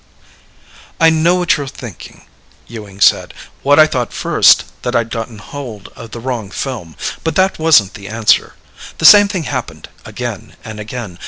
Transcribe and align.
"I 0.99 1.11
know 1.11 1.35
what 1.35 1.57
you're 1.57 1.67
thinking," 1.67 2.25
Ewing 2.65 2.99
said. 3.01 3.35
"What 3.61 3.77
I 3.77 3.85
thought 3.85 4.07
at 4.07 4.13
first: 4.13 4.63
that 4.81 4.95
I'd 4.95 5.11
gotten 5.11 5.37
hold 5.37 5.89
of 5.95 6.09
the 6.09 6.19
wrong 6.19 6.49
film. 6.49 6.95
But 7.23 7.35
that 7.35 7.59
wasn't 7.59 7.93
the 7.93 8.07
answer. 8.09 8.55
The 8.97 9.05
same 9.05 9.27
thing 9.27 9.43
happened 9.43 9.89
again 10.03 10.55
and 10.65 10.79
again. 10.79 11.19